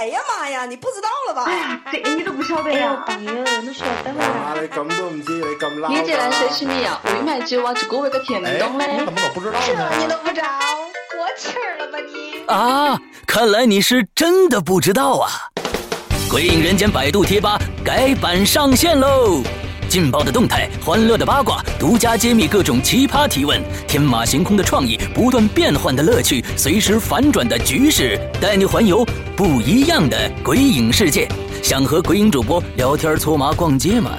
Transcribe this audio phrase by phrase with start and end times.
[0.00, 1.78] 哎呀妈呀，你不知道了吧？
[1.92, 3.04] 这 个你都不晓得呀？
[3.06, 4.24] 朋友，你晓得吗？
[4.24, 5.88] 啊，你咁都唔知，你咁撈。
[5.90, 8.96] 你这人谁是你呀，未买酒啊，这个个甜东嘞。
[8.98, 9.74] 你怎么老不知道这？
[9.98, 10.48] 你都不知道，
[11.12, 12.42] 过气儿了吧你？
[12.46, 15.28] 啊，看来你是真的不知道啊！
[16.30, 19.42] 鬼影人间百度贴吧改版上线喽！
[19.90, 29.04] 劲爆的动态，欢乐的八卦，独家揭秘各种奇葩提问，天马行空的创意，不断变换的乐趣，随时反转的局势，带你环游
[29.36, 31.26] 不一样的鬼影世界。
[31.60, 34.12] 想和鬼影主播聊天搓麻逛街吗？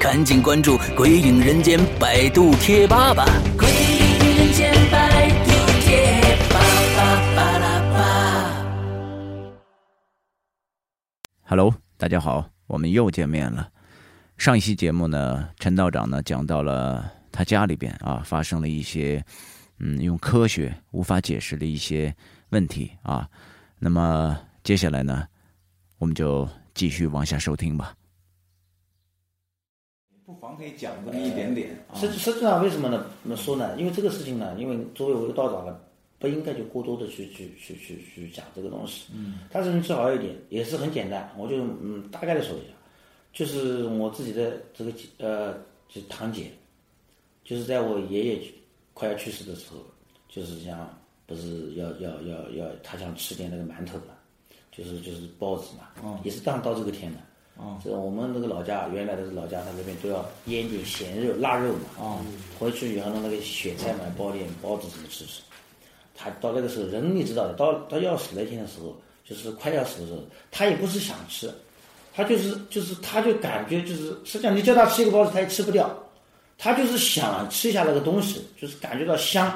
[0.00, 3.26] 赶紧关注“鬼影人间”百度贴吧吧！
[3.58, 5.50] 鬼影人间百度
[5.82, 6.58] 贴吧
[6.96, 7.98] 吧吧啦吧。
[11.46, 13.68] Hello，大家好，我们又见面了。
[14.40, 19.22] 上一期节目呢，陈道长呢讲到了他家里边啊发生了一些
[19.80, 22.16] 嗯用科学无法解释的一些
[22.48, 23.28] 问题啊。
[23.78, 25.28] 那么接下来呢，
[25.98, 27.94] 我们就继续往下收听吧。
[30.24, 31.92] 不妨可以讲这么一点点啊。
[31.94, 33.04] 实实际上为什么呢？
[33.20, 33.78] 怎么说呢？
[33.78, 35.78] 因为这个事情呢，因为作为我一个道长呢，
[36.18, 39.12] 不应该就过多的去去去去去讲这个东西。
[39.12, 39.40] 嗯。
[39.52, 42.72] 但是你最好一点，也是很简单，我就嗯大概的说一下，
[43.32, 45.54] 就是我自己的这个呃，
[45.88, 46.50] 就堂姐，
[47.44, 48.42] 就是在我爷爷
[48.94, 49.78] 快要去世的时候，
[50.28, 50.88] 就是像
[51.26, 54.14] 不是要要要要，他想吃点那个馒头嘛，
[54.72, 57.18] 就是就是包子嘛，嗯也是当到这个天的。
[57.62, 62.04] 嗯这我们那个老家原来的老家，他那边都要腌点咸肉、腊肉嘛。
[62.04, 62.18] 啊
[62.58, 65.42] 回去以后弄那个雪菜嘛，包点包子什么吃吃。
[66.14, 70.20] 他到那个时候，人你知道的，到到要死那天的时候，就是快要死的时候，
[70.50, 71.52] 他也不是想吃，
[72.12, 75.88] 他就是就是他就感觉就是，实际上你叫他吃一个包子，他也吃不掉，
[76.58, 79.48] 他就是想吃一下那个东西，就是感觉到香，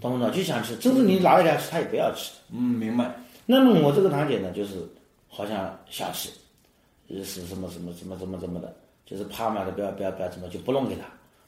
[0.00, 0.32] 懂不懂？
[0.32, 2.30] 就想吃，真是你拿来给他吃，他也不要吃。
[2.52, 3.14] 嗯，明白。
[3.46, 4.88] 那么我这个堂姐呢，就是
[5.28, 6.28] 好像想吃，
[7.08, 8.74] 呃是什么什么什么什么怎么的，
[9.04, 11.02] 就是怕嘛的不要不要不要怎么就不弄给他，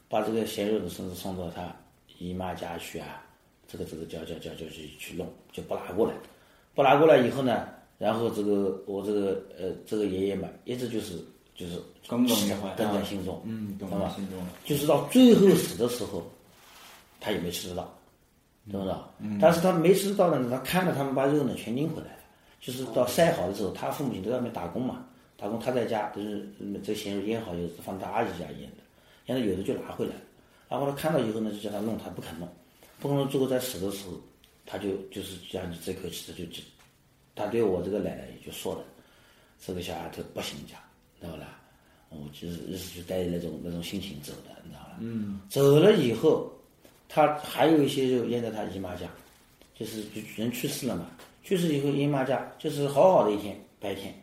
[0.09, 1.73] 把这个咸肉的甚至送到他
[2.17, 3.23] 姨妈家去啊，
[3.67, 6.13] 这个这个叫叫叫叫去去弄，就不拿过来，
[6.75, 7.67] 不拿过来以后呢，
[8.03, 11.13] 然后这个我这个呃这个爷爷嘛，一直就是
[11.55, 14.07] 就是耿耿于怀耿耿心中，嗯，懂懂吧？
[14.07, 14.47] 了心中了。
[14.65, 16.21] 就是到最后死的时候，
[17.21, 17.83] 他也没吃得到，
[18.69, 18.99] 懂不懂？
[19.39, 22.19] 但是他没吃得到呢，他看着他们把肉呢全拎回来了，
[22.59, 25.05] 就是到晒好的时候，他父母亲都在外面打工嘛，
[25.37, 28.83] 打工他在家就是嗯这咸肉腌好以后放他阿姨家腌的，
[29.25, 30.21] 然后有的就拿回来了，
[30.67, 32.49] 然后他看到以后呢就叫他弄，他不肯弄，
[32.99, 34.19] 不肯弄，最后在死的时候，
[34.65, 36.61] 他就就是讲你这口气他就就，
[37.35, 38.81] 他对我这个奶奶也就说了，
[39.65, 40.79] 这个小丫头不行讲，
[41.19, 41.59] 知道吧？
[42.09, 44.97] 我就是意思就带着那种那种心情走的，你知道吧？
[44.99, 45.41] 嗯。
[45.49, 46.51] 走了以后，
[47.09, 49.07] 他还有一些肉腌在他姨妈家，
[49.73, 51.07] 就是就人去世了嘛，
[51.43, 54.13] 去世以后姨妈家就是好好的一天白天，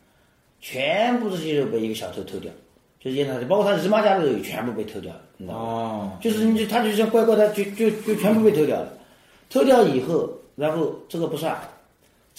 [0.61, 2.53] 全部这些肉被一个小偷偷掉，
[3.01, 5.65] 就是腌在他，包括他姨妈家的肉也全部被偷掉了，你知道吗？
[5.65, 8.93] 哦，就是你就他就像乖乖的就就就全部被偷掉了，
[9.49, 11.61] 偷掉以后，然后这个不算，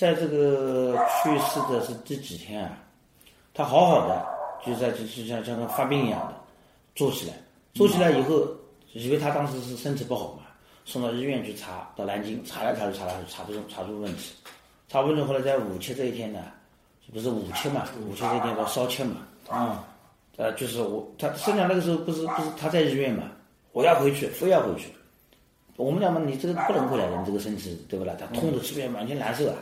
[0.02, 2.76] 在这个去世的是第几天啊？
[3.54, 4.26] 他好好的
[4.66, 6.34] 就在就就像像个发病一样的
[6.96, 7.36] 坐起来，
[7.76, 8.48] 坐起来以后，
[8.94, 10.48] 因为他当时是身体不好嘛，
[10.86, 14.34] 送到医院去查，到南京查来查去查来查去查不出查出问题，
[14.90, 16.40] 查不出后来在五七这一天呢，
[17.14, 19.18] 不是五七嘛，五七这一天到烧七嘛，
[19.50, 19.86] 啊，
[20.38, 23.26] 呃，就是我他实际上那个时候不是不是他在医院嘛，
[23.72, 24.88] 我要回去，非要回去。
[25.78, 28.16] 我们讲嘛，你这个不能回来的，你这个身体对不啦？
[28.20, 29.54] 他痛的这边完全难受啊。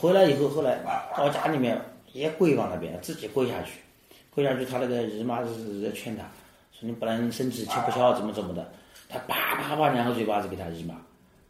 [0.00, 0.78] 回来以后，后来
[1.14, 1.78] 到家里面
[2.12, 3.72] 也跪往那边，自己跪下去，
[4.34, 6.22] 跪下去，他那个姨妈是在劝他，
[6.72, 8.66] 说你不能身体吃不消，怎么怎么的。
[9.10, 10.94] 他啪啪啪两个嘴巴子给他姨妈，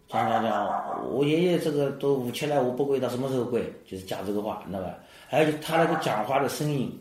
[0.09, 3.73] 讲讲讲，我爷爷这个都五七了，我不跪到什么时候跪？
[3.87, 4.95] 就是讲这个话，你知道吧？
[5.31, 6.93] 而且他那个讲话的声音，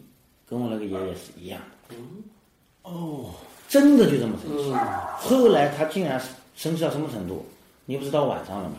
[0.48, 1.96] 跟我那个爷爷是一样的。
[2.84, 3.34] 哦，
[3.68, 4.72] 真的就这么神奇。
[5.18, 6.22] 后来他竟然
[6.56, 7.44] 生气到什么程度？
[7.86, 8.76] 你不是到晚上了吗？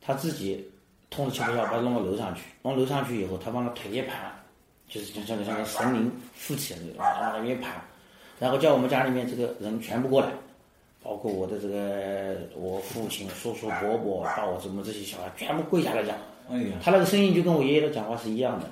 [0.00, 0.66] 他自己
[1.10, 2.42] 痛得吃不消，把他弄到楼上去。
[2.62, 4.32] 弄楼上去以后，他往那腿一盘，
[4.88, 7.72] 就是就像个像个神灵附体的那种，往那边一盘，
[8.38, 10.28] 然后叫我们家里面这个人全部过来，
[11.02, 16.16] 包括我的这个我父亲、叔叔、伯伯，到我什么这些小孩，全部跪下来讲。
[16.48, 18.66] 哎呀，他那个声音就跟我爷爷的讲话是一样的，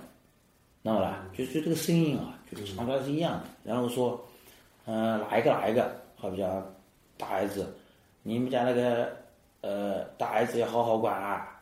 [0.83, 1.25] 知道吧？
[1.37, 3.45] 就就这个声音啊，就传出来是一样的。
[3.63, 4.21] 然后说，
[4.87, 6.51] 嗯、哪一个哪一个，好比讲
[7.17, 7.73] 大儿子，
[8.23, 9.17] 你们家那个
[9.61, 11.58] 呃大儿子要好好管啊，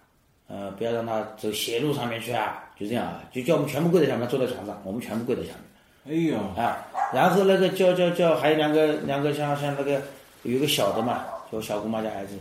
[0.49, 5.63] 呃不要让他走邪路上面去啊，就这样啊，就叫我们全部跪在下面，坐在床上，我们全部跪在下面。
[6.09, 10.01] 哎呦，啊，然后那个叫叫叫，还有两个两个像像那个
[10.43, 12.39] 有个小的嘛，就我小姑妈家孩子，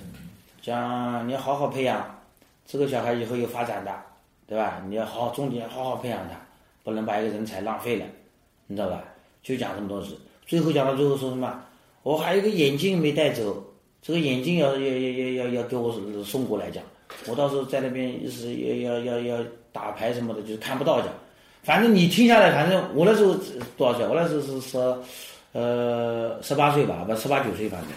[0.62, 2.20] 讲你要好好培养，
[2.68, 3.92] 这个小孩以后有发展的，
[4.48, 4.82] 对吧？
[4.88, 6.36] 你要好好重点好好培养他，
[6.84, 8.06] 不能把一个人才浪费了，
[8.68, 9.04] 你知道吧？
[9.42, 10.16] 就讲这么多事。
[10.46, 11.62] 最后讲到最后说什么？
[12.04, 13.64] 我还有一个眼镜没带走，
[14.00, 15.92] 这个眼镜要要要要要要给我
[16.24, 16.84] 送过来讲，
[17.28, 21.10] 我到时候在那边是要要要要打牌什么的，就是看不到讲。
[21.64, 23.36] 反正你听下来，反正我那时候
[23.76, 24.06] 多少岁？
[24.06, 24.78] 我那时候是十，
[25.54, 27.90] 呃，十八岁吧，不十八九岁，反正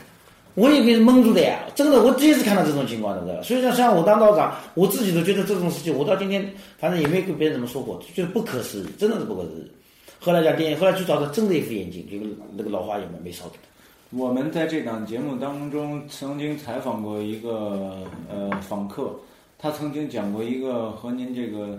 [0.55, 1.61] 我也给蒙住的呀。
[1.75, 9.71] 真的，我第一次看到这种情况的，所以说，像我当道长，我自己都觉得这种事情，我到今天反正也没跟别人怎么说过，觉得不可思议，真的是不可思议。
[10.19, 12.17] 后来讲电影，后来去找他真的一副眼镜，就
[12.57, 13.68] 那个老花眼嘛，没烧给他。
[14.11, 19.15] 我们在这档节目当中曾经采访过一个呃访客，
[19.59, 21.79] 他曾经讲过一个和您这个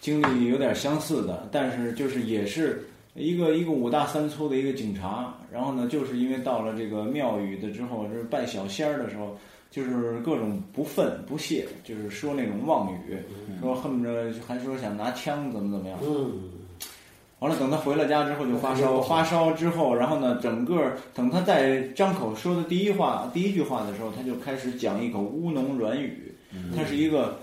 [0.00, 9.36] 经历有点相似的，但是就是也是一个一个五大三粗的一个警察，然后呢，就是因为到了这个庙宇的之后，就是拜小仙儿的时候，
[9.68, 13.18] 就是各种不忿不屑，就是说那种妄语，
[13.60, 14.12] 说恨不着
[14.46, 15.98] 还说想拿枪怎么怎么样。
[17.40, 26.34] 完了，等他回了家之后就发烧，发烧之后，然后呢，整个等他在张口说的第一话、第一句话的时候，他就开始讲一口乌龙软语。
[26.74, 27.38] 他是一个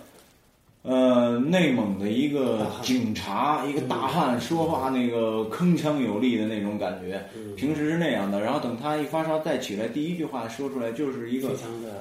[0.84, 7.24] 呃内蒙的一个警察，一个大汉，说话那个铿锵有力的那种感觉。
[7.56, 11.52] 平时是那样的，然后等他一发烧再起来，第一句话说出来就是一个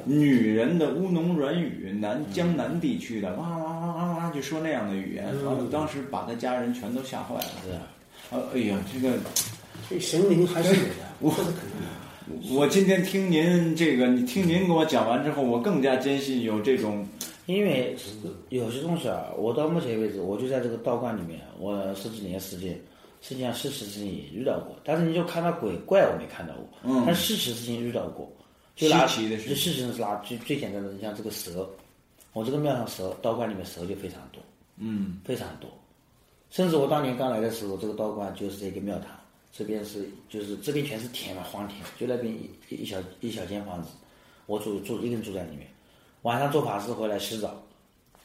[0.04, 5.26] 女人的乌侬软语，南江南地区的哇哇哇哇哇，就说那样的语言。
[5.44, 7.50] 完了，当时把他家人全都吓坏了。
[7.64, 7.82] 是啊，
[8.30, 9.16] 呃，哎呀，这个
[9.88, 10.88] 这神灵还是有的，
[11.20, 12.54] 我肯定。
[12.54, 17.06] 我今天听您这个，你听您给我讲完之后，我更加坚信有这种，
[17.46, 17.96] 因为
[18.50, 22.80] 有些东西啊，我到目前为止，我就在这个道观里面，我十几年时间，
[23.20, 27.02] 实际上事实事情也遇到过，但是你就看到鬼怪，我没看到过，嗯。
[27.04, 28.30] 但事实事情遇到过，
[28.76, 31.68] 就拿稀奇的事就事情是拿最最简单的，你像这个蛇，
[32.32, 34.40] 我这个庙上蛇，道观里面蛇就非常多，
[34.76, 35.20] 嗯。
[35.24, 35.68] 非常多，
[36.50, 39.08] 甚至我当年刚来的时候，这个道观就是在一个庙堂，
[39.52, 43.88] 这边是就是这边全是田嘛，荒田，就那边一一小一小间房子，
[44.46, 45.66] 我住住一个人住在里面，
[46.22, 47.50] 晚上做法事回来洗澡，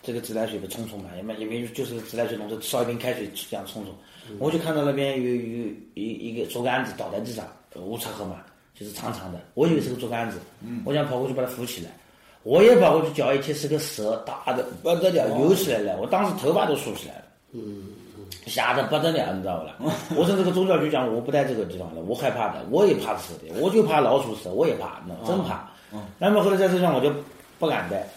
[0.01, 3.93] 这个自来水不冲冲嘛，也没也没就是自来水龙头烧一瓶开水这样冲冲，
[4.39, 5.65] 我就看到那边有有
[5.95, 8.37] 一一个竹竿子倒在地上，呃无车河嘛，
[8.73, 10.37] 就是长长的，我以为是个竹竿子，
[10.85, 11.91] 我想跑过去把它扶起来。
[12.43, 17.23] 我也跑过去脚一踢，是个蛇，大的不得了，游起来了，我当时头发都竖起来了。
[17.51, 17.83] 嗯
[18.45, 19.93] 吓得不得了，你知道不啦？
[20.15, 25.69] 我从这个宗教局讲，我不在这个地方了，我害怕的，我也怕蛇的，我就怕老鼠蛇，我也怕，那真怕。
[26.17, 27.11] 那么后来在这上我就
[27.59, 28.07] 不敢待，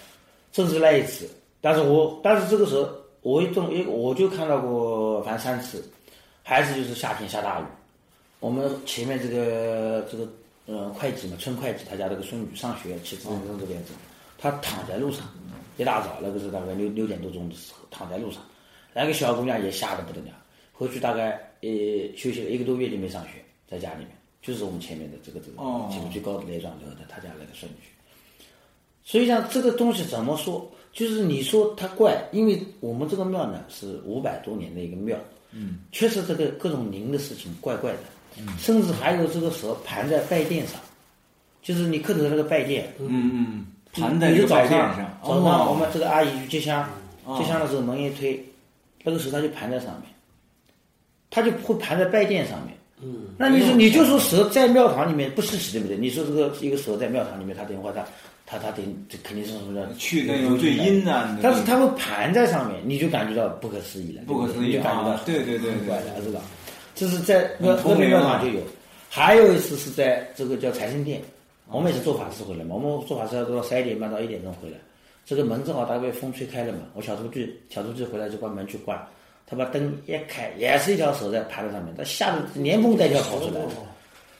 [0.52, 1.28] 甚至那一次，
[1.60, 2.88] 但是我但是这个时候
[3.22, 5.84] 我一中一我就看到过反正三次，
[6.42, 7.64] 还是就是夏天下大雨，
[8.40, 10.28] 我们前面这个这个
[10.66, 13.92] 呃会计嘛，村会计他家这个孙女上学骑自行车这边走，
[14.38, 15.28] 她躺在路上，
[15.76, 18.42] 一大早那个是大概六六点多钟的时候躺在路上。
[18.92, 20.34] 那个小姑娘也吓得不得了，
[20.72, 21.68] 回去大概呃
[22.16, 24.08] 休息了一个多月就没上学，在家里面，
[24.42, 27.78] 就是我们前面的这个这个哦起步最高的那幢楼的他家那个孙女。
[29.04, 35.16] 所以讲这个东西怎么说，就是你说它怪，因为我们这个庙呢是五百多年的一个庙，
[35.52, 37.98] 嗯，确实这个各种灵的事情怪怪的，
[38.38, 40.78] 嗯，甚至还有这个蛇盘在拜殿上，
[41.62, 44.96] 就是你磕头的那个拜殿，嗯嗯，盘在你就早这个拜殿上。
[44.96, 46.88] 上，早上我哦们这个阿姨去接香，
[47.24, 47.38] 哦。
[47.40, 48.44] 接香的时候门一推，
[49.02, 50.10] 那个蛇它就盘在上面，
[51.30, 52.76] 它就会盘在拜殿上面。
[53.02, 55.96] 嗯，那你说你就说蛇在庙堂里面不稀奇对不对？
[55.96, 58.04] 你说这个一个蛇在庙堂里面，它等于话它
[58.50, 59.88] 它它等这肯定是什么呢？
[59.96, 64.66] 去那种最阴暗的，但是他会盘在上面，你就感觉到不可思议了，不可思议。
[64.66, 66.40] 你就感觉到啊对对对很怪对的，知道？
[66.96, 67.20] 这是？
[67.20, 68.60] 在那那边明啊庙堂就有，
[69.08, 71.22] 还有一次是在这个叫财神殿，
[71.68, 74.76] 我们也是做法事回来嘛，我们做法事要到十一点半到一点钟回来，
[75.24, 79.00] 这个门正好大概被风吹开了嘛，我小徒弟小徒弟回来就把门去关，
[79.46, 83.60] 他把灯一开，也是一条蛇在盘在上面，他吓得连蹦带跳跑出来。
[83.60, 83.70] 了。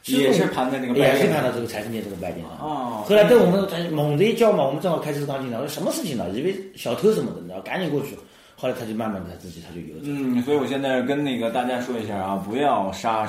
[0.07, 2.57] 也是盘在那个也是盘到这个财神殿这个拜殿上。
[2.59, 6.29] 哦后来等我们猛的一叫嘛，我们正好开车刚进来，我说什么事情呢？
[6.31, 8.17] 以为小偷什么的，你知道，赶紧过去。
[8.57, 10.03] 后来他就慢慢的他自己他就有了。
[10.05, 13.27] 嗯，所以我现在跟那个大家说一下啊，不要杀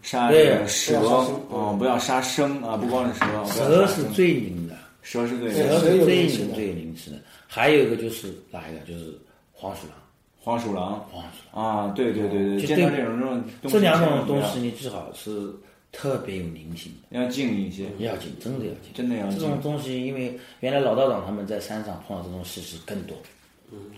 [0.00, 7.18] 杀对这个蛇不要杀生啊，不要杀生啊，不光是蛇，蛇是最灵的，蛇是最蛇蛇是最灵最灵气的。
[7.46, 8.80] 还有一个就是哪一个？
[8.90, 9.14] 就是
[9.52, 9.96] 黄鼠狼。
[10.44, 11.64] 黄鼠狼黄鼠狼。
[11.64, 15.52] 啊，对对对对，就见到对这种这种这两种东西，你最好是
[15.92, 18.90] 特别有灵性的，要静一些，要紧，真的要紧。
[18.94, 23.16] 真的要这种，东西，因为原来老道长他们在山上碰到这种事是更多，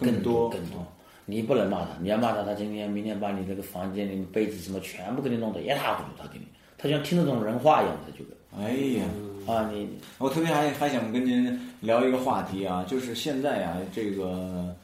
[0.01, 0.85] 更多更多。
[1.25, 6.45] 你不能骂他，你要骂他，他今天、明天把你这个房间里面被子什么全部给你弄得一塌糊涂，他给你，
[6.77, 8.25] 他就像听得懂人话一样的，就
[8.61, 9.05] 哎呀。
[9.47, 9.87] 啊，你
[10.17, 14.75] 我特别还还想跟您聊一个话题啊，就是现在啊，这个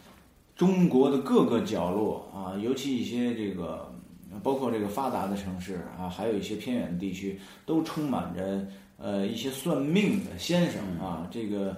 [0.54, 3.89] 中国的各个角落啊，尤其一些这个，
[4.42, 8.66] 包括这个发达的城市啊，还有一些偏远的地区，都充满着
[8.98, 11.28] 呃一些算命的先生啊。
[11.30, 11.76] 这个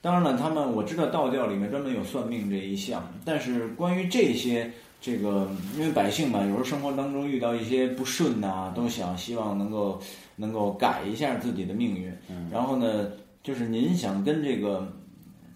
[0.00, 4.70] 当然了，他们我知道道教里面专门有算命这一项，但是关于这些
[5.00, 10.00] 这个，因为百姓嘛，有时候生活当中遇到一些不顺呐、都想希望能够
[10.36, 12.12] 能够改一下自己的命运。
[12.50, 13.10] 然后呢，
[13.42, 14.86] 就是您想跟这个。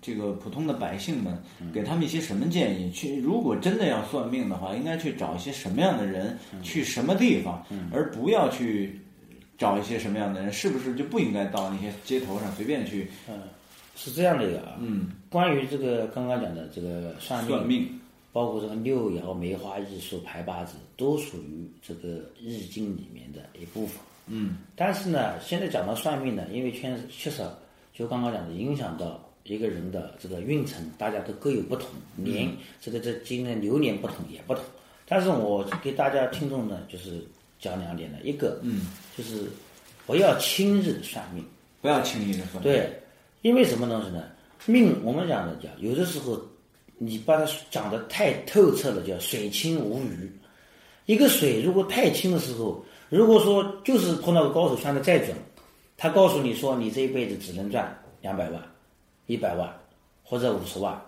[0.00, 1.37] 这个普通的百姓们，
[1.73, 2.90] 给他们一些什么建议？
[2.90, 9.00] 去，如果真的要算命的话，应该去找一些什么样的人，去什么地方，而不要去
[9.57, 10.52] 找一些什么样的人？
[10.52, 13.40] 是不是就不应该到那些街头上随便去嗯
[13.97, 14.76] 是这样的一个啊。
[14.81, 18.00] 嗯，关于这个刚刚讲的这个算命，算命？
[18.31, 23.99] 包括这个六爻、梅花易数、排八字，都属于这个易经里面的一部分。
[24.26, 27.43] 嗯，但是呢，现在讲到算命呢，因为确确实
[27.93, 32.50] 就刚刚讲的，影响到一个人的这个运程，大家都各有不同，年、
[32.81, 34.62] 这个这今年流年不同也不同。
[35.07, 37.25] 但是我给大家听众呢，就是
[37.59, 38.87] 讲两点呢，一个，嗯，
[39.17, 39.45] 就是
[40.07, 41.45] 不要轻易算命。
[41.81, 42.62] 不要轻易的算命。
[42.64, 42.93] 对，
[43.43, 44.25] 因为什么东西呢？
[44.67, 46.37] 命我们讲的讲，有的时候
[46.97, 50.28] 你把它讲的太透彻了，叫水清无鱼。
[51.07, 55.37] 一个水如果太清的时候，如果说就是碰到个高手算的再准，
[55.97, 58.61] 他告诉你说你这一辈子只能赚两百万、
[59.29, 59.73] 一百万
[60.25, 61.01] 或者五十万，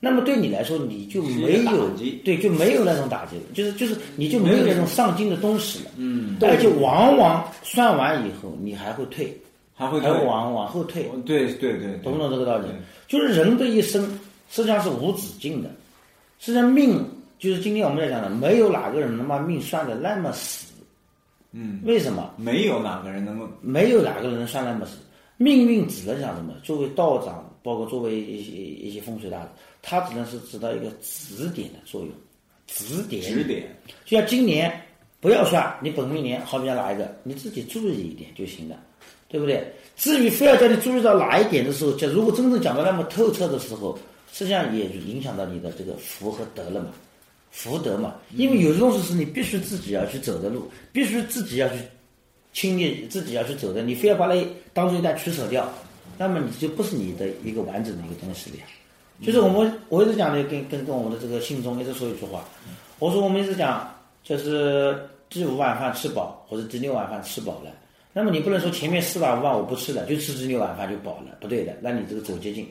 [0.00, 1.88] 那么对你来说你就没有
[2.24, 5.90] 对就没有那种打击了，就是就是你就没有那种上进的东西了。
[5.96, 9.32] 嗯，而且往往算完以后你还会退，
[9.74, 11.08] 还会还会往往后退。
[11.24, 12.66] 对对对，懂不懂这个道理？
[13.06, 14.02] 就是人的一生
[14.50, 15.70] 实际上是无止境的，
[16.38, 17.02] 实际上命
[17.38, 20.66] 就是今天我们在讲的，没有哪个人能把命算的那么死。
[21.52, 22.30] 嗯，为什么？
[22.36, 24.98] 没有哪个人能够没有哪个人能算那么死。
[25.36, 26.54] 命运只能讲什么？
[26.62, 29.48] 作为道长，包括作为一些一些风水大师，
[29.82, 32.10] 他只能是起到一个指点的作用，
[32.66, 33.66] 指点指点。
[34.04, 34.72] 就像今年
[35.20, 38.76] 不要算你本命年，好比像哪一个，你自己注意一点就行了，
[39.28, 39.70] 对不对？
[39.96, 43.98] 至于非要叫你注意到哪一点的时候，就如果真正讲的那么透彻的时候，
[44.32, 46.90] 实际上也影响到你的这个福和德了嘛，
[47.50, 48.14] 福德嘛。
[48.34, 51.74] 因为有些东西是你必须自己要去走的路，必须自己要去
[52.54, 53.82] 亲历，自己要去走的。
[53.82, 55.70] 你非要把那当做一段取舍掉，
[56.20, 58.64] 那么你就不是你的一个完整的一个东西了呀。
[59.22, 62.44] 就是我们我一直讲的，跟跟跟我们的这个信中一直说一句话，
[62.98, 63.90] 我说我们一直讲，
[64.22, 64.94] 就是
[65.30, 67.72] 第五碗饭吃饱，或者第六碗饭吃饱了。
[68.12, 71.74] 那么你不能说前面四碗五碗我不吃了，就吃第六碗饭就饱了，不对的。
[71.80, 72.68] 那你这个走捷径，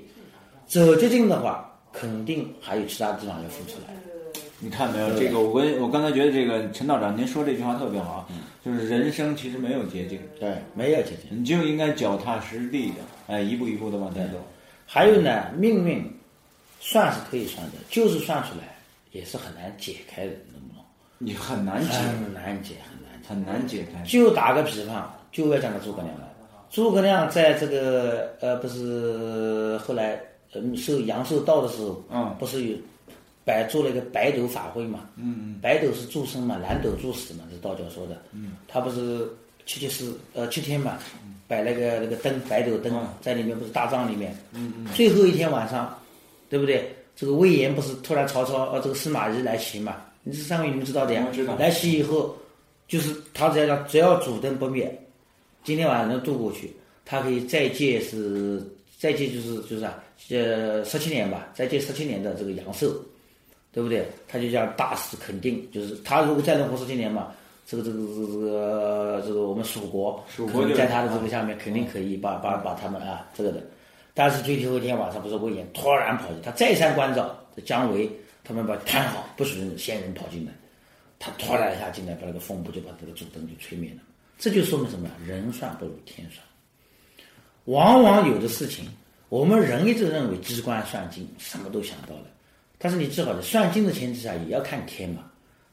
[0.67, 3.95] 走捷径的话，肯定还有其他地方要付出来。
[4.59, 5.17] 你看没有？
[5.17, 8.27] 这个我跟我刚才觉得这个陈道长您说这句话特别好，
[8.63, 11.39] 就是人生其实没有捷径，对，没有捷径。
[11.39, 12.95] 你就应该脚踏实地的，
[13.27, 14.37] 哎，一步一步的往前走。
[14.85, 16.03] 还有呢，命运
[16.79, 18.75] 算是可以算的，就是算出来
[19.11, 20.83] 也是很难解开的，懂不懂？
[21.17, 23.29] 你很难解，很难解，很难解。
[23.29, 24.01] 很难解开。
[24.03, 26.27] 就打个比方，就要讲到诸葛亮了。
[26.71, 30.19] 诸葛亮在这个呃，不是后来
[30.53, 32.77] 嗯受阳受道的时候，嗯不是有
[33.46, 35.10] 摆做了一个白斗法会嘛？
[35.15, 38.22] 嗯嗯白斗是助生嘛，蓝斗助死嘛，这是道教说的。
[38.31, 39.27] 嗯，他不是
[39.65, 41.00] 七七四呃七天嘛，
[41.48, 44.38] 摆那个那个灯白斗灯嗯在里面，不是大帐里面。
[44.53, 45.98] 嗯嗯，最后一天晚上，
[46.50, 46.96] 对不对？
[47.15, 49.98] 这个魏延不是突然曹操呃这个司马懿来袭嘛？
[50.24, 51.55] 你这三位你们知道的呀我知道。
[51.55, 52.38] 来袭以后，
[52.88, 54.89] 就是他只要只要主灯不灭，
[55.63, 58.62] 今天晚上能渡过去，他可以再借是
[58.98, 62.93] 再借就是就是啊呃十七年吧，再借十七年的这个阳寿，
[63.79, 64.05] 对不对？
[64.27, 67.31] 他就讲大肆肯定，就是他如果再能活十七年嘛，
[67.65, 73.63] 这个这个这个这个我们蜀国蜀国在他的这个下面肯定可以把把把他们啊这个的。
[74.13, 78.12] 但是最后一天晚上，不是魏延突然跑进，他再三关照这姜维
[78.43, 80.51] 他们把他看好，不许仙人跑进来。
[81.17, 84.01] 他突然一下进来，把那个风波就把这个主灯就吹灭了。
[84.38, 85.09] 这就说明什么？
[85.25, 86.45] 人算不如天算。
[87.65, 88.86] 往往有的事情，
[89.29, 92.24] 我们人一直认为机关算尽，什么都想到了。
[92.79, 95.25] 但是你记好了，算尽的前提下也要看天嘛，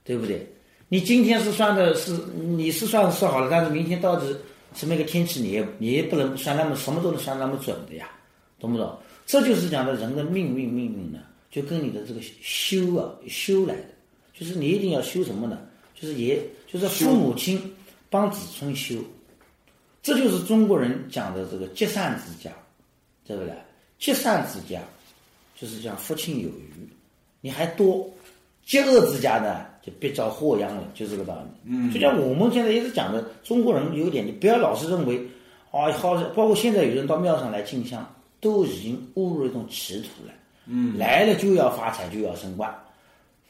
[0.05, 0.47] 对不对？
[0.89, 4.37] 你今天是算的是你是算是好了，但是明天到底
[4.75, 8.11] 什么一个天气，你也你也不能算那么什么都能算那么准的呀，
[8.59, 8.99] 懂不懂？
[9.25, 11.21] 这就是讲的人的命运，命运呢，
[11.51, 13.89] 就跟你的这个修啊修来的，
[14.35, 15.59] 就是你一定要修什么呢？
[15.95, 17.61] 就是也就是父母亲
[18.11, 18.97] 帮子孙修，
[20.03, 22.53] 这就是中国人讲的这个积善之家，
[23.27, 23.53] 对不对？
[23.99, 24.81] 积善之家
[25.59, 26.89] 就是讲父亲有余，
[27.41, 28.09] 你还多；
[28.65, 31.71] 积恶之家呢，就别遭祸殃了，就这个道理。
[31.71, 35.17] 嗯就像我们现在一直讲的，中国人有一点，你不要老是认为，
[35.71, 38.09] 啊，好，包括现在有人到庙上来进香，
[38.41, 40.33] 都已经误入一种歧途了。
[40.67, 42.75] 嗯，来了就要发财，就要升官。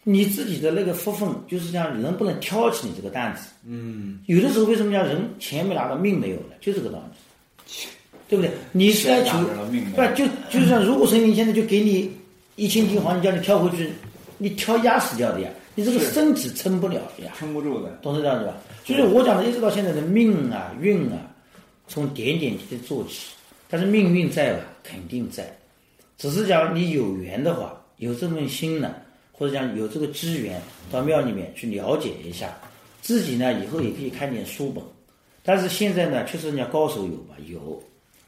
[0.08, 3.48] 你自己的那个福分就是这样，能不能挑起你这个担子？
[3.66, 7.72] 嗯，有的时候为什么讲人钱没拿到，命没有了，就这个道理，
[8.28, 8.50] 对不对？
[8.70, 9.38] 你是在求
[9.96, 12.12] 不就就是像如果神明现在就给你
[12.56, 13.92] 一千斤黄金，叫你挑回去，
[14.38, 17.32] 你挑压死掉的呀，你这个身体撑不了的呀。
[17.38, 17.90] 撑不住的。
[18.02, 18.56] 懂这样子吧？
[18.84, 21.30] 就是我讲的，一直到现在的命啊、运啊，
[21.86, 23.28] 从点点滴滴做起。
[23.68, 25.44] 但是命运在吧，肯定在，
[26.16, 28.94] 只是讲你有缘的话，有这份心呢，
[29.32, 32.56] 或者讲有这个机缘，到庙里面去了解一下，
[33.02, 34.82] 自己呢以后也可以看点书本。
[35.42, 37.82] 但是现在呢，确实人家高手有吧，有，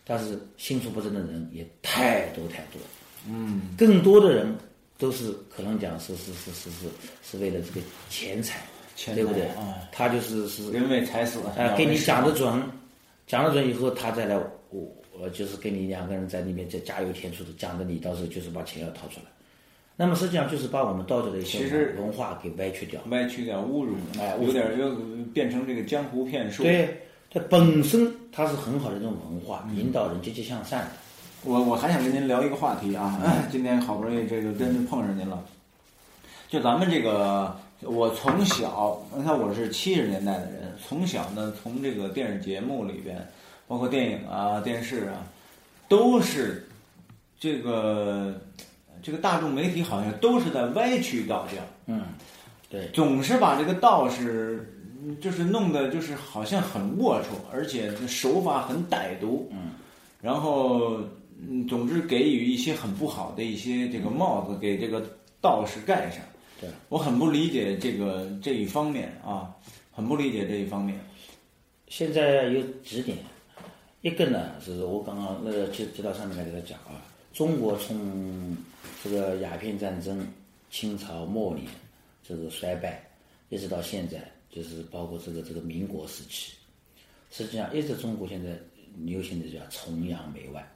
[0.04, 2.80] 但是心术不正的人也太多太多。
[3.26, 4.54] 嗯，更多的人
[4.98, 6.86] 都是可能讲是是是是是
[7.22, 8.60] 是为了这个钱财，
[8.94, 9.74] 钱对不对财啊？
[9.90, 12.62] 他就是是人为财死，啊，给你讲的得准，
[13.26, 14.36] 讲得准以后，他再来
[14.70, 19.26] 我我就是跟你两个人在里面再加油添醋的讲的，你到时候就是把钱要掏出来。
[19.96, 21.66] 那么实际上就是把我们道教的一些
[21.98, 23.00] 文化给歪曲掉。
[23.10, 24.94] 歪曲掉、侮辱，哎有点就
[25.34, 30.90] 变成这个江湖骗术。，对，它本身它是很好的一种文化，嗯引导人积极向善的。
[31.44, 35.42] 我我还想跟您聊一个话题啊，今天好不容易这个真是碰上您了。
[36.48, 43.24] 就咱们这个，我从小，你看我是七十年代的人，从小呢，从这个电视节目里边，
[43.66, 45.24] 包括电影啊、电视啊，
[45.88, 46.66] 都是
[47.38, 48.34] 这个
[49.02, 51.62] 这个大众媒体好像都是在歪曲道教。
[51.86, 52.02] 嗯，
[52.68, 59.70] 对，总是把这个道士，嗯就是弄得就是好像很龌龊，而且手法很歹毒，嗯，
[60.20, 60.98] 然后
[61.40, 65.00] 嗯，总之给予一些很不好的一些这个帽子给这个
[65.40, 66.20] 道士盖上。
[66.60, 69.54] 对，我很不理解这个这一方面啊，
[69.92, 70.98] 很不理解这一方面。
[71.86, 73.16] 现在有几点，
[74.00, 77.00] 一个呢是我刚刚那个接接到上面来给他讲啊，
[77.32, 78.56] 中国从
[79.04, 80.26] 这个鸦片战争、
[80.70, 81.66] 清朝末年
[82.26, 83.08] 这个衰败，
[83.48, 84.18] 一直到现在，
[84.50, 86.52] 就是包括这个这个民国时期，
[87.30, 88.58] 实际上一直中国现在
[89.04, 90.68] 流行的叫崇洋媚外，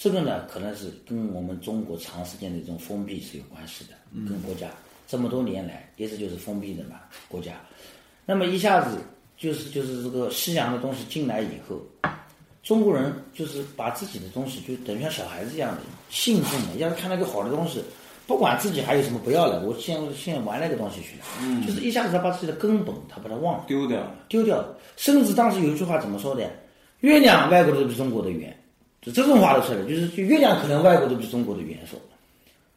[0.00, 3.90] 这个呢可能是跟我们中国长时间的这种封闭是有关系的，
[4.26, 4.66] 跟国家
[5.06, 7.52] 这么多年来一直就是封闭的嘛国家，
[8.24, 8.96] 那么一下子
[9.36, 11.78] 就是就是这个西洋的东西进来以后，
[12.62, 17.84] 中国人就是把自己的东西就等于像小孩子一样的兴奋的，要是看到一个好的东西，
[18.26, 23.66] 不管自己还有什么不要了，我先先玩那个东西去了，嗯，就是一下子他把自己的根本他把它忘了。
[23.68, 24.78] 丢掉了，丢掉了。
[24.96, 26.50] 甚至当时有一句话怎么说的？
[27.00, 28.54] 月亮外国的都比中国的圆，
[29.02, 31.98] 就这种话都出来，就是就月亮可能外国都比中国的圆说。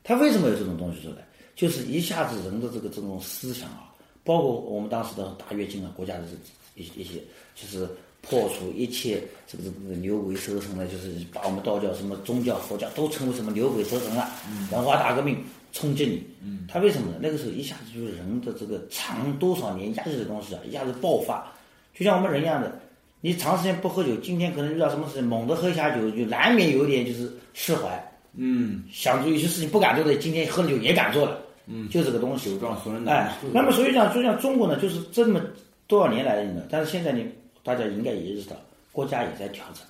[0.03, 1.17] 他为什么有这种东西出来？
[1.55, 7.21] 就是一下子人的这个这种思想啊，包括我们当时的大跃进啊，国家的这一一些，
[7.55, 7.87] 就是
[8.21, 14.27] 破除一切这个这个牛鬼蛇神的，就是把我们道教什么宗教、佛教都称为什么牛鬼蛇神了，
[14.71, 15.37] 文化大革命
[15.71, 16.23] 冲击你。
[16.41, 17.17] 嗯，他为什么呢？
[17.21, 21.53] 那个时候一下子就是人的这个长多少年压抑的东西啊，一下子爆发，
[21.93, 22.79] 就像我们人一样的，
[23.25, 28.13] 你长时间不喝酒，今天可能遇到什么事情，猛地喝一下酒，就难免有一点就是释怀。
[28.33, 32.51] 嗯，想做有些事情不敢做的，今天喝了酒也敢做了，嗯，就这个东西。
[32.51, 35.39] 酒壮怂人胆哎，那么所以讲，就像中国呢，就是这么
[35.87, 37.25] 多少年来的呢，但是现在你
[37.63, 38.57] 大家应该也知道，
[38.91, 39.85] 国家也在调整，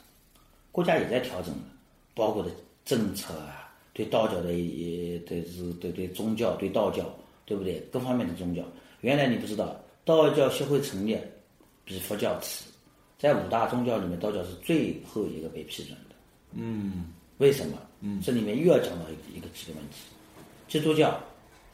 [0.71, 1.63] 国家也在调整了，
[2.13, 2.51] 包括的
[2.85, 7.03] 政策啊，对道教的也对是对对宗教对道教，
[7.47, 7.79] 对不对？
[7.91, 8.61] 各方面的宗教，
[9.01, 11.17] 原来你不知道，道教协会成立
[11.83, 12.65] 比佛教迟，
[13.17, 16.15] 在五大宗教里面，道教是最后一个被批准的。
[16.53, 17.05] 嗯
[17.37, 17.77] 为什么？
[18.01, 20.05] 嗯，这里面又要讲到一个一个几个问题。
[20.67, 21.19] 基督教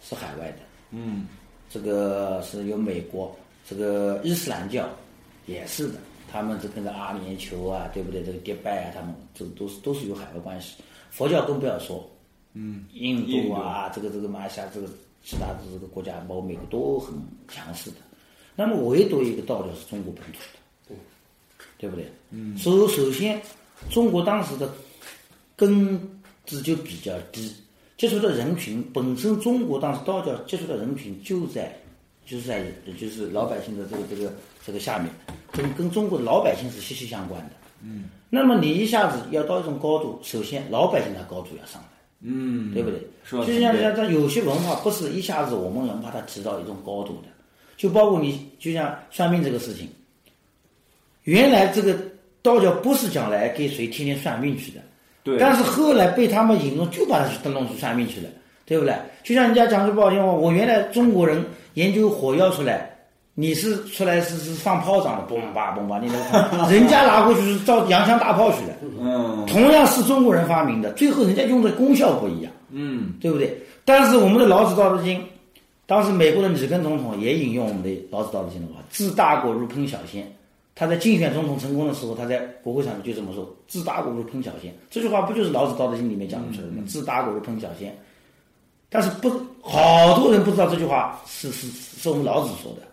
[0.02, 0.58] 是海外的，
[0.92, 1.28] 嗯
[1.70, 3.36] 这个是由美国，
[3.68, 4.90] 这个伊斯兰教
[5.46, 5.96] 也是的，
[6.32, 8.24] 他们这跟着阿联酋啊，对不对？
[8.24, 10.76] 这个迪拜啊，他们这都是都是有海外关系。
[11.12, 12.10] 佛教更不要说，
[12.54, 14.88] 嗯，印度啊，这个这个马来西亚这个
[15.24, 17.14] 其他的这个国家，包括美国都很
[17.48, 17.98] 强势的。
[18.56, 20.59] 那么唯独一个道教是中国本土的，
[21.80, 22.06] 对不对？
[22.30, 22.56] 嗯。
[22.56, 23.42] 所以首先，
[23.90, 24.72] 中国当时的
[25.56, 26.00] 根
[26.46, 27.52] 子就比较低，
[27.98, 31.76] 接触的人群本身，中国当时道教接触的人群就在
[32.26, 32.64] 就是在
[33.00, 34.32] 就是老百姓的这个这个
[34.64, 35.10] 这个下面，
[35.52, 37.52] 跟跟中国的老百姓是息息相关的。
[37.82, 38.10] 嗯。
[38.30, 41.88] 那么你一下子要到一种高度，首先老百姓的高度要上来。
[42.22, 43.00] 嗯，对不对？
[43.24, 47.30] 说得就像像像有些文化不是一下子我们能把它提到一种高度的，
[47.78, 49.88] 就包括你就像算命这个事情，
[51.30, 51.96] 原来这个
[52.42, 54.80] 道教不是讲来给谁天天算命去的，
[55.24, 58.30] 对，但是后来被他们引用，就把它弄去算命去了，
[58.66, 58.96] 对不对？
[59.24, 62.90] 就像人家讲句不好听话，我原来中国人研究火药出来，
[63.36, 68.74] 你是出来是是放炮仗的，嘣吧嘣吧，你那个人家拿过去是造洋枪大炮去的。
[69.02, 72.52] 嗯同样是中国人发明的，最后人家用的功效不一样。
[72.72, 73.56] 嗯，对不对？
[73.86, 75.20] 但是我们的老子《道德经》，
[75.86, 80.32] 当时美国的里根总统也引用我们的老子《道德经》的话：“治大国如烹小鲜。”
[80.80, 87.94] 他在竞选总统成功的时候，他在国会上面就这么说：“治大国如烹小鲜。”这句话不就是老子《道德经》里面讲出来的吗？“治大国如烹小鲜。”
[88.88, 89.30] 但是不，
[89.62, 92.88] 好多人不知道这句话是是是我们老子说的，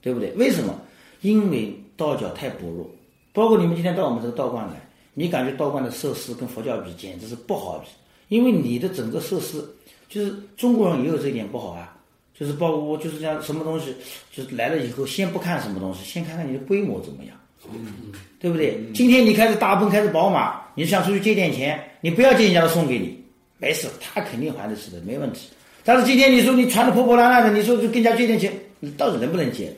[0.00, 0.32] 对不对？
[0.36, 0.74] 为什么？
[1.20, 2.88] 因为道教太薄弱，
[3.34, 7.88] 包括你们今天到我们这个道观来，你感觉道观的设施跟佛教比简直是不好比，
[8.34, 9.62] 因为你的整个设施，
[10.08, 11.94] 就是中国人也有这一点不好啊，
[12.38, 13.94] 就是包括就是讲什么东西，
[14.30, 17.36] 就是来了以后先不看什么东西，先看看你的规模怎么样，
[17.72, 18.80] 嗯，对不对？
[18.94, 23.18] 今天你开着大奔，开着宝马，你想出去借点钱，你不要借人家的送给你。
[23.58, 25.48] 没事，他肯定还得起的，没问题。
[25.82, 29.74] 但是今天你说你穿的破破烂烂的，你说就跟人家借点钱，你到底能不能借？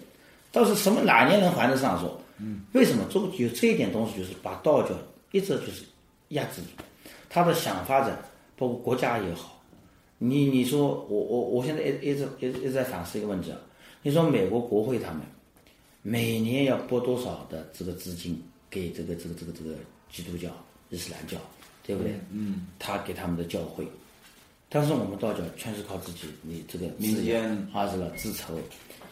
[0.52, 1.98] 到是什么哪年能还得上？
[2.00, 3.04] 说，嗯，为什么？
[3.10, 4.90] 中有这一点东西，就是把道教
[5.30, 5.84] 一直就是
[6.28, 6.82] 压制住，
[7.30, 8.10] 他的想发展，
[8.58, 9.59] 包括国家也好。
[10.22, 13.58] 你你说我我我现在一一直一直一直在反思一个问题啊，
[14.02, 15.22] 你说美国国会他们
[16.02, 19.74] 每年要拨多少的这个资金给这个这个这个这个
[20.12, 20.50] 基督教、
[20.90, 21.38] 伊斯兰教？
[21.82, 22.12] 对不对？
[22.30, 23.84] 嗯，他给他们的教会，
[24.68, 28.06] 但是我们道教全是靠自己，你这个民间啊，是吧？
[28.16, 28.54] 自筹，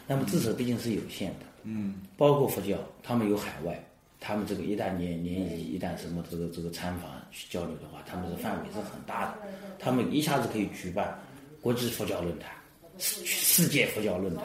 [0.07, 1.45] 那么自筹毕竟是有限的。
[1.63, 3.83] 嗯，包括佛教，他们有海外，
[4.19, 9.37] 他们这个一旦联联谊，一旦什么这个这个参访去交流的话，他们的范围是很大的，
[9.79, 11.17] 他们一下子可以举办
[11.61, 12.51] 国际佛教论坛、
[12.97, 14.43] 世世界佛教论坛，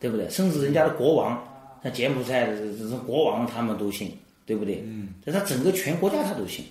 [0.00, 0.28] 对不对？
[0.28, 1.40] 甚至人家的国王，
[1.84, 4.82] 像柬埔寨的这这国王，他们都信，对不对？
[4.84, 6.64] 嗯，他整个全国家他都信。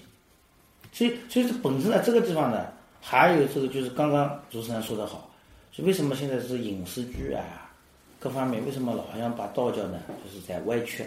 [0.92, 2.68] 所以，所以这本身在这个地方呢，
[3.00, 5.32] 还有这个就是刚刚主持人说的好，
[5.72, 7.72] 就为什么现在是影视剧啊，
[8.20, 11.06] 各方面为什么老好像把道教呢，就是在歪曲？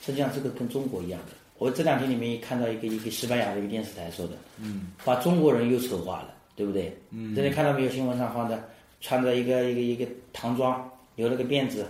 [0.00, 1.32] 实际上这个跟中国一样的。
[1.58, 6.94] 我这两天里面也看到一个一个西班牙的一个电视台说的，嗯，把中国人又丑化了，对不对？
[7.10, 7.90] 嗯，这里看到没有？
[7.90, 8.62] 新闻上放的，
[9.00, 11.86] 穿着一个一个一个唐装，留了个辫子，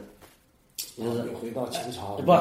[0.97, 2.33] 就是回到清朝不，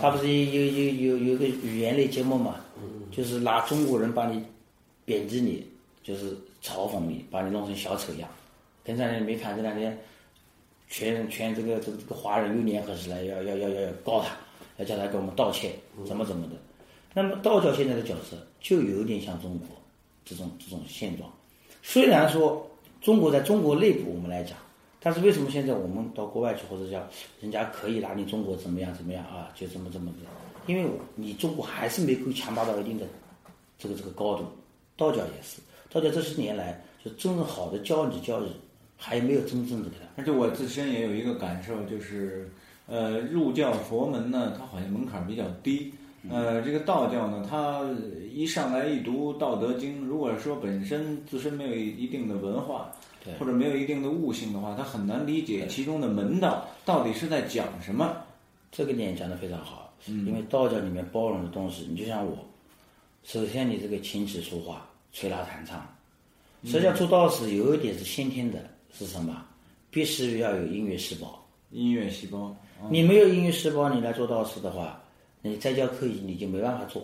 [0.00, 2.56] 他不是有有有有个语言类节目嘛？
[3.10, 4.40] 就是拿中国人把你
[5.04, 5.66] 贬低你，
[6.04, 8.28] 就是嘲讽你，把你弄成小丑样。
[8.84, 9.98] 前两天没看，这两天
[10.88, 14.36] 全全这个这个这个华人又联合起来，要要要要要告他，
[14.78, 15.72] 要叫他给我们道歉，
[16.06, 16.54] 怎么怎么的。
[17.14, 19.68] 那么道教现在的角色就有点像中国
[20.24, 21.30] 这种这种现状。
[21.82, 22.66] 虽然说
[23.00, 24.56] 中国在中国内部我们来讲，
[25.00, 27.06] 但是为什么现在我们到国外去，或者叫
[27.40, 30.18] 人家可以拿你中国怎么样怎么样啊，就这么这么的。
[30.66, 33.06] 因为你中国还是没够强大到一定的
[33.78, 34.44] 这个这个高度，
[34.96, 35.60] 道教也是，
[35.90, 38.48] 道教这些年来就真正好的教你教育，
[38.96, 40.04] 还没有真正的给他。
[40.16, 42.50] 而且我自身也有一个感受，就是
[42.88, 45.92] 呃，入教佛门呢，它好像门槛比较低。
[46.28, 47.86] 呃，这个道教呢，它
[48.32, 52.90] 一上来一读《道德经》，如果说本身自身没有一定的文化，
[53.38, 58.16] 或者没有一定的悟性的话，他很难理解其中的门道到底是在讲什么。
[58.72, 59.94] 这个点讲的非常好。
[60.06, 62.38] 嗯，因为道教里面包容的东西，你就像我，
[63.22, 65.86] 首先你这个琴棋书画、吹拉弹唱，
[66.64, 68.58] 实际上做道士有一点是先天的，
[68.92, 69.44] 是什么？
[69.90, 71.38] 必须要有音乐细胞。
[71.70, 72.56] 音乐细胞，
[72.90, 75.00] 你没有音乐细胞，你来做道士的话，
[75.42, 77.02] 你再教科仪你就没办法做。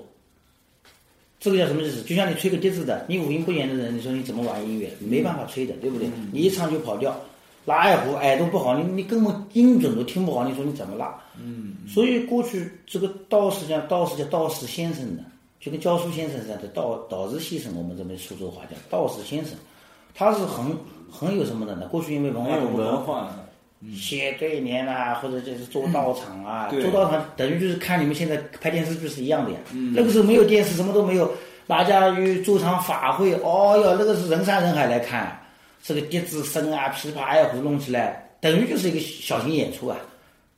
[1.41, 2.03] 这个叫什么意思？
[2.03, 4.91] 就像你吹个笛子的，你五音不全的人，你说你怎么玩音乐？
[5.01, 6.09] 没办法吹的，对不对？
[6.33, 7.15] 你一唱就跑调。
[7.67, 11.19] 拉二胡耳朵不好，你你根本音准都听不好，你说你怎么拉？
[11.43, 15.23] 嗯，所以过去这个道士叫道士叫道士先生的，
[15.61, 19.55] 就跟教书先生似的，道道士先生，我们这边苏州话叫道士先生，
[20.15, 20.77] 他是很
[21.11, 21.89] 很有什么的呢？
[21.89, 23.35] 过去因为文化有不文化，
[23.93, 29.59] 写对联啊，或者就是做道场啊，对做道场等于就是看你们现在拍电视剧是一样的呀。
[29.73, 31.31] 嗯那个时候没有电视，什么都没有，
[31.67, 35.41] 大家去做场法会，哦哟，那个是人山人海来看。
[35.87, 39.99] 这个笛子声啊，琵琶二胡弄起来，等于就是一个小型演出啊，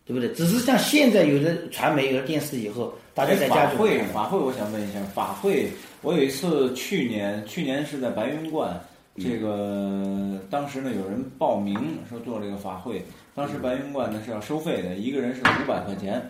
[0.07, 0.29] 对不对？
[0.35, 5.69] 只是像现在有的传媒、有了电视以后，大家在家就法会，法会，我想问一下，法会，
[6.03, 8.81] 我有一次去年，去年是在白云观，
[9.19, 13.03] 这个当时呢有人报名说做这个法会，
[13.35, 16.23] 当时白云观呢是要收费的，一个人是五百块钱，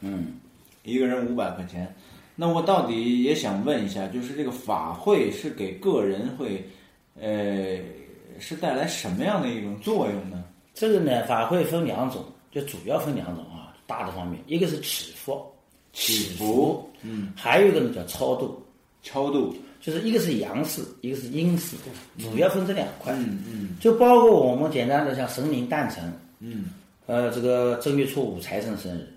[0.00, 0.34] 嗯，
[0.82, 1.94] 一个人五百块钱。
[2.36, 6.66] 那我到底也想问一下，就是这个法会是给个人会，
[7.20, 7.78] 呃，
[8.38, 10.42] 是带来什么样的一种作用呢？
[10.72, 15.44] 这个呢，法会分两种，就主要分两种啊，大的方面，一个是祈福，
[15.92, 18.62] 祈福，嗯，还有一个呢叫超度，
[19.02, 21.76] 超度，就是一个是阳世，一个是阴世，
[22.18, 23.14] 主要分这两块。
[23.14, 26.66] 嗯嗯就包括我们简单的像神明诞辰，嗯
[27.06, 29.08] 呃，这个正月初五财神生日，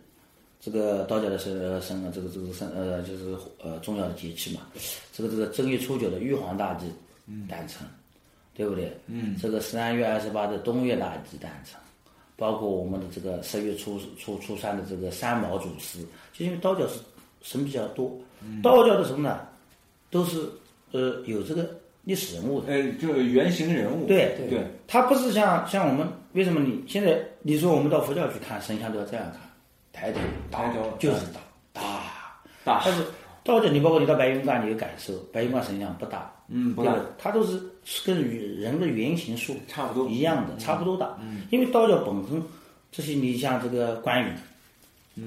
[0.61, 4.61] 这个道教的是生呃这个这个生呃就是呃重要的节气嘛。
[5.11, 6.85] 这个这个正月初九的玉皇大帝
[7.47, 7.85] 诞辰，
[8.55, 8.97] 对不对？
[9.07, 11.77] 嗯这个十三月二十八的东岳大帝诞辰，
[12.37, 15.99] 包括我们的这个十月初初初三的这个三毛祖师，
[16.31, 16.99] 就因为道教是
[17.41, 19.41] 神比较多，嗯道教的什么呢，
[20.13, 20.47] 都是
[20.91, 21.67] 呃有这个
[22.03, 22.71] 历史人物的。
[22.71, 29.41] 呃，就是原型人物，对对，他不是像像我们为什么你现在你说我们到佛教去看神像都要这样看，
[29.91, 30.19] 抬头
[30.51, 31.41] 大抬头就是大
[31.73, 31.81] 大。
[32.63, 32.81] 大。
[32.85, 33.03] 但是
[33.43, 36.95] 道教你包括你到白云观你有感受，白云观神像不大，嗯，不大。
[37.17, 40.07] 它都是是跟人的原型数差不多。
[40.07, 41.17] 一样的，差不多大。
[41.21, 42.41] 嗯，因为道教本身
[42.91, 44.31] 这些你像这个关羽，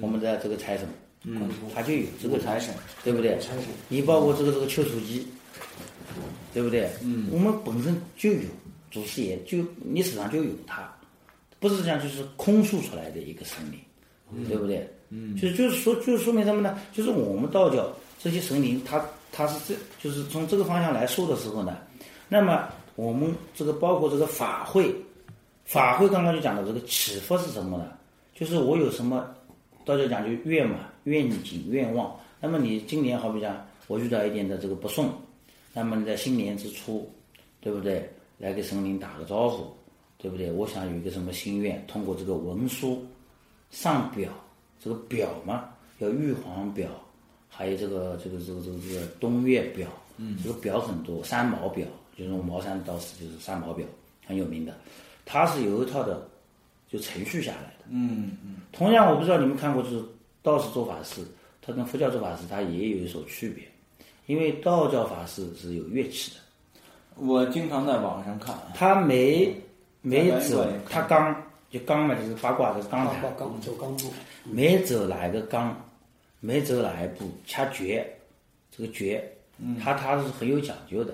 [0.01, 0.89] 我们的这个财神，
[1.29, 3.37] 嗯，他就有这个财神，对不对？
[3.41, 5.27] 财神你包括这个这个丘处机，
[6.55, 6.89] 对不对？
[7.03, 8.43] 嗯，我们本身就有
[8.93, 10.89] 祖师爷，就历史上就有他，
[11.59, 14.89] 不是讲就是空塑出来的一个神灵，对不对？
[15.11, 16.79] 嗯，就就是说就是说明什么呢？
[16.93, 21.77] 就是我们道教这些神灵，他他是这就是从这个方向来说的时候呢，
[22.29, 24.95] 那么我们这个包括这个法会，
[25.65, 27.93] 法会刚刚就讲到这个祈福是什么呢？
[28.33, 29.29] 就是我有什么
[29.85, 32.15] 道教讲究愿嘛，愿景愿望。
[32.41, 35.09] 那么你今年好比讲我遇到一点的这个不顺，
[35.73, 37.11] 那么你在新年之初，
[37.61, 38.09] 对不对？
[38.39, 39.67] 来给神灵打个招呼，
[40.19, 40.53] 对不对？
[40.53, 43.03] 我想有一个什么心愿，通过这个文书
[43.71, 44.31] 上表，
[44.79, 46.91] 这个表嘛，要玉皇表，
[47.49, 49.89] 还有这个这个这个这个这个东岳表，
[50.19, 53.87] 嗯，这个表很多，三毛表就是用茅山道士就是三毛表
[54.27, 54.77] 很有名的，
[55.25, 56.29] 它是有一套的
[56.91, 57.87] 就程序下来的。
[57.89, 60.05] 嗯嗯，同样，我不知道你们看过，就是
[60.47, 61.27] 道士做法事，
[61.61, 63.65] 它跟佛教做法事它也有一所区别，
[64.27, 66.37] 因为道教法事是有乐器的，
[67.17, 69.53] 我经常在网上看，他每
[70.03, 74.13] 每走在南它纲就刚嘛，就是八卦的纲坛八卦，刚走刚步，
[74.45, 75.77] 没走哪一个刚，
[76.39, 78.09] 没走哪一步掐诀，
[78.71, 79.29] 这个诀，
[79.83, 81.13] 他他是很有讲究的。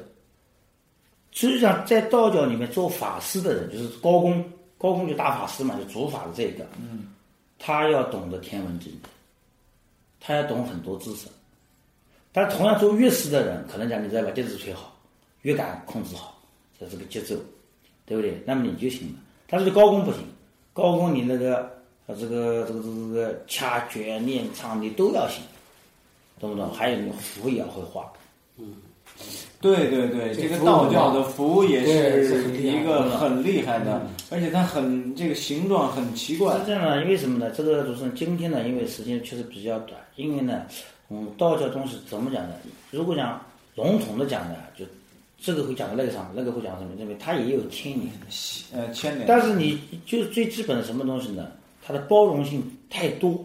[1.31, 4.45] 实际上，在道教里面做法师的人，就是高公，
[4.77, 7.15] 高公就大法师嘛，就主法的这个，嗯，
[7.59, 9.01] 他要懂得天文地理，
[10.25, 11.27] 他要懂很多知识。
[12.31, 14.97] 但同样做乐师的人，可能讲你只要把笛子吹好，
[15.43, 16.41] 乐感控制好，
[16.79, 17.37] 这这个节奏，
[18.07, 18.43] 对不对？
[18.47, 19.15] 那么你就行了。
[19.49, 20.21] 但是高工不行，
[20.73, 21.59] 高工你那个
[22.07, 25.43] 啊这个这个这个掐诀练唱你都要行，
[26.41, 26.73] 懂不懂？
[26.73, 28.11] 还有你符也要会画，
[28.57, 28.77] 嗯
[29.61, 36.67] 对对对，这个道教的符也是一个很厉害的，而且它很这个形状很奇怪是。
[36.67, 37.51] 这样的，因为什么呢？
[37.51, 40.63] 这个主持人今天呢，因为时间确实比较短，因为呢，
[41.11, 42.55] 嗯，道教东西怎么讲呢？
[42.91, 43.41] 如果讲
[43.77, 44.85] 笼统的讲呢，就
[45.41, 46.91] 这个会讲到那个上，那个会讲什么？
[46.99, 48.11] 认为它也有千年，
[48.73, 51.49] 呃，千年，但是你就是最基本的什么东西呢？
[51.85, 53.45] 它的包容性太多，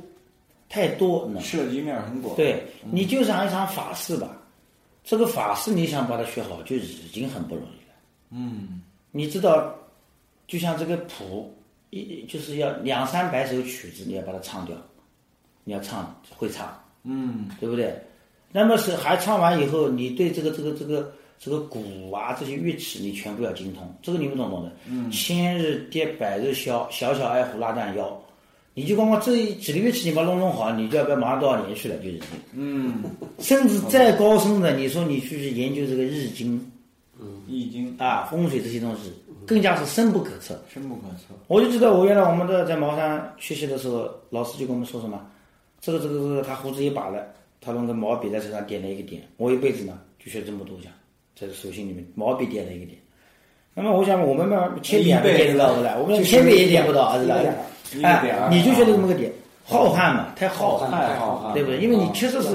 [0.70, 1.42] 太多呢。
[1.42, 2.36] 涉及面很广。
[2.36, 4.37] 对你就像一场法事吧，
[5.08, 7.96] 这个法事你想把它学好，就已经很不容易了。
[8.32, 9.74] 嗯，你知道，
[10.48, 11.50] 就像这个谱，
[11.92, 14.76] 一就是要两三百首曲子，你要把它唱掉，
[15.64, 17.98] 你要唱会唱，嗯，对不对？
[18.52, 24.72] 那么是还唱完以后，你对这个这个这个这个鼓啊这些乐器，你全部要精通，这个你们懂不懂的？
[24.88, 28.22] 嗯，千日跌，百日消，小小爱虎拉断腰。
[28.78, 32.28] 你就光光这几个乐器你把它弄弄好，你就要不要马上多少年去了，就已经。
[32.54, 33.04] 嗯，
[33.40, 36.64] 甚至再高深的，你说你去研究这个易经
[37.20, 39.12] 嗯易经啊、风水这些东西，
[39.48, 40.64] 更加是深不可测。
[40.72, 41.34] 深不可测。
[41.48, 45.20] 我就记得我原来我们的在茅山学习的时候，老师就跟我们说什么，
[45.82, 47.26] 这个这个这个他胡子一把了，
[47.60, 49.24] 他弄个毛笔在身上点了一个点。
[49.38, 50.94] 我一辈子呢就学这么多讲，
[51.36, 52.96] 在手心里面毛笔点了一个点。
[53.74, 55.98] 那么我想我们嘛铅笔还没点得到是吧？
[56.00, 57.36] 我们铅笔也点不到是吧？
[57.94, 59.32] 一个点儿哎，你就觉得这么个点，
[59.66, 61.80] 浩瀚嘛，太浩瀚，太浩瀚对不对？
[61.80, 62.50] 因为你确实是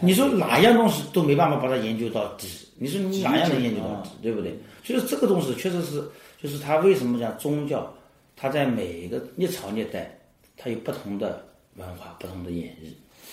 [0.00, 4.58] 你说哪样东西都没办法把它研究到底，你说你哪样能研究到底，对不对？
[4.82, 6.02] 就是这个东西确实是，
[6.42, 7.92] 就是它为什么讲宗教，
[8.36, 10.10] 它在每一个历朝历代，
[10.56, 11.44] 它有不同的
[11.76, 12.90] 文化、不同的演绎，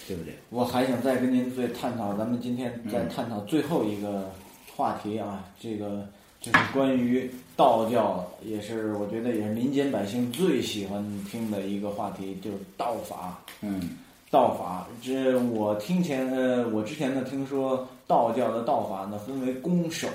[0.08, 0.34] 对不对？
[0.50, 4.30] 我还想再跟您再探讨，咱们今天再探讨最后一个
[4.76, 6.06] 话题啊，这个
[6.42, 13.40] 就是关于道教，也是我觉得也是民间百姓最喜欢听的一个话题，就是道法。
[13.62, 13.98] 嗯，
[14.30, 20.08] 道法，这我听前呃，我之前呢听说道教的道法呢分为攻守，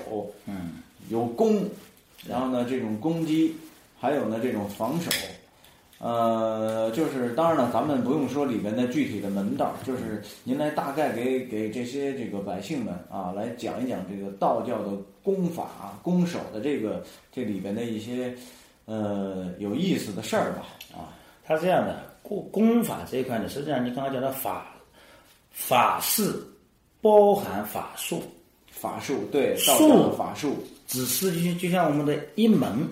[0.45, 0.75] 嗯，
[1.09, 1.61] 有攻，
[2.25, 3.53] 然后呢这种攻击，
[3.99, 5.11] 还有呢这种防守，
[6.03, 14.89] 呃，就是当然了，咱们不用说里面的具体的门道，就是您来大概给给这些这个百姓们啊来讲一讲这个道教的
[15.23, 18.35] 功法、攻守的这个这里边的一些
[18.83, 24.75] 呃有意思的事儿吧啊，它这样的功功法这一块呢，实际上你刚刚讲的法
[25.51, 26.35] 法事
[27.01, 28.21] 包含法术，
[28.69, 32.85] 法术，对，道教的法术，只是就就像我们的一门，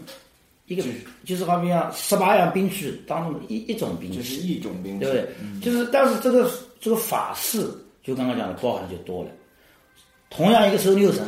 [0.71, 0.81] 一个
[1.25, 5.61] 就是好比像十八样兵器当中的一一种兵器，就是一种兵器，对不对？
[5.61, 7.69] 就是但是这个这个法式，
[8.01, 9.29] 就刚刚讲的包含的就多了。
[10.29, 11.27] 同样一个收六神，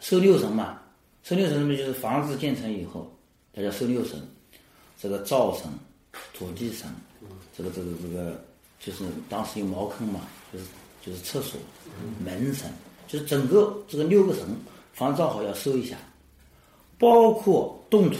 [0.00, 0.80] 收六神嘛，
[1.22, 3.14] 收六神什么就是房子建成以后，
[3.52, 4.18] 它叫收六神，
[4.98, 5.70] 这个灶神、
[6.32, 6.88] 土地神，
[7.54, 8.42] 这个这个这个
[8.80, 10.64] 就是当时有茅坑嘛，就是
[11.04, 11.60] 就是厕所、
[12.24, 12.70] 门神，
[13.06, 14.46] 就是整个这个六个神，
[14.94, 15.94] 房子造好要收一下，
[16.98, 18.16] 包括动土。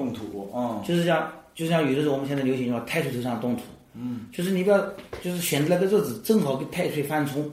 [0.00, 3.62] 动土嗯，就是像，就像有的时候我们现在流行说太岁头上动土，
[3.94, 4.78] 嗯，就是你不要，
[5.22, 7.50] 就是选择那个日子正好跟太岁犯冲，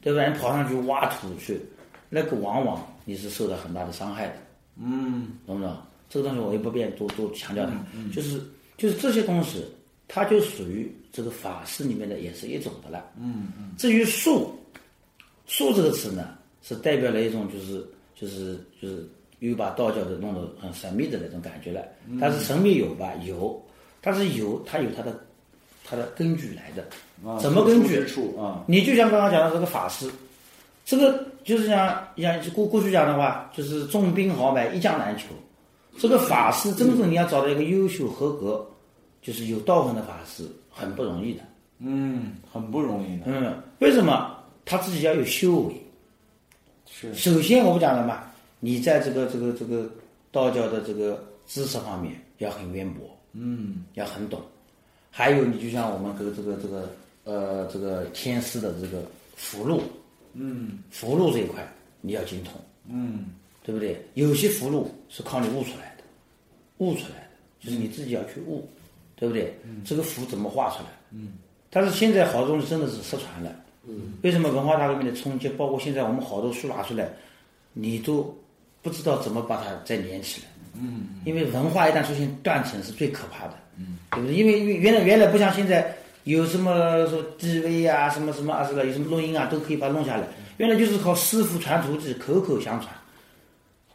[0.00, 0.24] 对吧？
[0.28, 1.60] 你跑上去挖土去，
[2.08, 4.34] 那个往往你是受到很大的伤害的，
[4.80, 5.76] 嗯，懂不懂？
[6.08, 7.72] 这个东西我也不便多多强调它，
[8.14, 8.40] 就是
[8.76, 9.64] 就是这些东西，
[10.06, 13.74] 它就属于这个法事里面的也是一种的了，嗯嗯。
[13.76, 14.54] 至于术，
[15.46, 19.04] 术这个词呢，是代表了一种就是就是就是。
[19.40, 21.82] 又把道教的弄得很神秘的那种感觉了，
[22.20, 23.12] 但是神秘有吧？
[23.24, 23.62] 有，
[24.00, 25.18] 但是有它有它的
[25.84, 26.86] 它的根据来的，
[27.38, 28.02] 怎么根据？
[28.38, 30.10] 啊，你就像刚刚讲的这个法师，
[30.84, 35.26] 这个就是像像过过去讲的话，就是重兵豪迈一将难求，
[35.98, 38.66] 这个法师真正你要找到一个优秀合格，
[39.20, 41.42] 就是有道行的法师很不容易的，
[41.80, 44.32] 嗯，很不容易的，嗯，为什么？
[44.64, 45.74] 他自己要有修为，
[46.90, 48.24] 是，首先我不讲了嘛。
[48.58, 49.88] 你在这个这个这个
[50.32, 54.40] 道教的这个知识方面要很渊博，嗯，要很懂。
[55.10, 56.90] 还有，你就像我们这个这个这个
[57.24, 59.02] 呃这个天师的这个
[59.34, 59.80] 符箓，
[60.34, 61.66] 嗯，符箓这一块
[62.00, 62.52] 你要精通，
[62.88, 63.26] 嗯，
[63.62, 64.02] 对不对？
[64.14, 66.04] 有些符箓是靠你悟出来的，
[66.78, 67.28] 悟出来的
[67.60, 68.68] 就是你自己要去悟，
[69.16, 69.54] 对不对？
[69.84, 70.90] 这个符怎么画出来？
[71.12, 71.34] 嗯，
[71.70, 73.54] 但是现在好多东西真的是失传了，
[73.86, 77.10] 嗯，为什么文化大革命的冲击，包括现在我们好多书拿出来，
[77.72, 78.36] 你都。
[78.86, 84.36] 不知道怎么把它再连起来，嗯，因为文化一旦出现断层是最可怕的，嗯，对不对？
[84.36, 88.84] 因为原来原来不像现在有什么说 DV 啊，什么什么啊，是吧？
[88.84, 90.22] 有什么录音啊，都可以把它弄下来。
[90.58, 92.94] 原来就是靠师傅传徒弟，口口相传。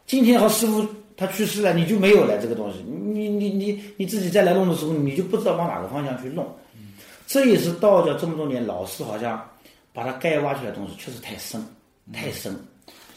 [0.04, 2.80] 今天好师傅他去世了，你就没有了这个东西。
[2.86, 6.46] 你你你你自己再来弄的时候，你就不知道往哪个方向去弄。
[7.26, 9.42] 这也是道教这么多年老师好像
[9.94, 11.64] 把它该挖出来的东西确实太深，
[12.12, 12.54] 太深。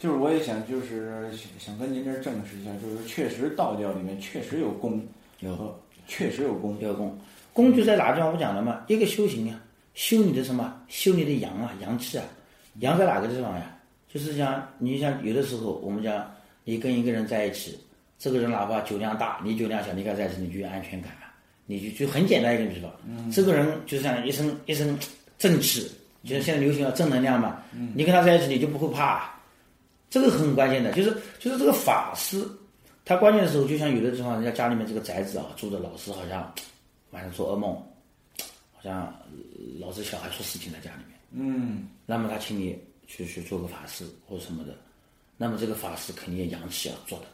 [0.00, 5.02] 就是我也想，就是想跟您这儿证实一下，就是确实道教里面确实有功，
[5.40, 7.18] 有，确实有功，有功。
[7.52, 8.30] 功就在哪地方？
[8.32, 9.58] 我讲了嘛，一个修行啊，
[9.94, 10.74] 修你的什么？
[10.88, 12.24] 修你的阳啊，阳气啊。
[12.80, 13.74] 阳在哪个地方呀？
[14.12, 16.30] 就是讲，你像有的时候，我们讲，
[16.64, 17.78] 你跟一个人在一起，
[18.18, 21.32] 这个人哪怕酒量大，你酒量小，你跟他在一起，你就有安全感啊。
[21.64, 22.90] 你就就很简单一个比方，
[23.32, 24.96] 这个人就像一身一身
[25.38, 25.90] 正气，
[26.22, 27.62] 就是现在流行要正能量嘛。
[27.94, 29.34] 你跟他在一起，你就不会怕。
[30.16, 32.42] 这个很关键的，就是就是这个法师，
[33.04, 36.50] 他关键的时候，就像有的地方，人家家里面这个宅子啊，住的老是好像
[37.10, 37.74] 晚上做噩梦，
[38.72, 39.14] 好像
[39.78, 41.20] 老是小孩出事情在家里面。
[41.32, 44.74] 嗯，那么他请你去去做个法师或者什么的，
[45.36, 47.26] 那么这个法师肯定阳气要做的，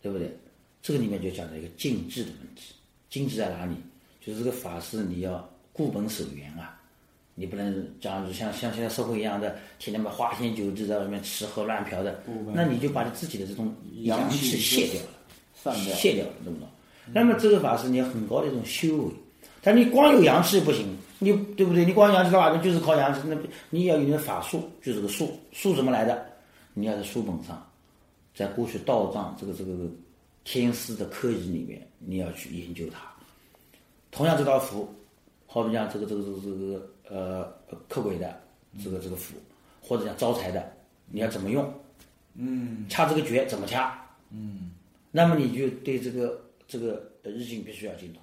[0.00, 0.30] 对不对？
[0.80, 2.72] 这个里面就讲到一个禁制的问题，
[3.08, 3.74] 禁制在哪里？
[4.24, 6.79] 就是这个法师你要固本守元啊。
[7.40, 7.72] 你不能
[8.02, 12.22] 讲像像现在社会一样的，天天把花天酒地在外面吃喝乱嫖的，
[12.52, 15.08] 那你就把你自己的这种阳气卸掉了，
[15.54, 16.68] 散掉，卸掉了，懂不懂？
[17.14, 19.12] 那么这个法是你要很高的一种修为，
[19.62, 21.82] 但你光有阳气不行，你对不对？
[21.82, 23.34] 你光阳气到哪边就是靠阳气，那
[23.70, 26.22] 你要有点法术，就是个术，术怎么来的？
[26.74, 27.66] 你要在书本上，
[28.34, 29.88] 在过去道藏这个这个
[30.44, 33.00] 天师的科仪里面，你要去研究它。
[34.10, 34.86] 同样这道符，
[35.46, 36.86] 好比讲这个这个这个这个。
[37.10, 37.52] 呃，
[37.88, 38.40] 克鬼的
[38.82, 39.34] 这个这个符，
[39.82, 40.72] 或者讲招财的，
[41.06, 41.70] 你要怎么用？
[42.34, 44.00] 嗯，掐这个诀怎么掐？
[44.30, 44.70] 嗯，
[45.10, 48.19] 那么你就对这个这个日经必须要精通。